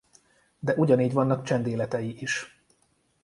[0.59, 2.61] De ugyanígy vannak csendéletei is.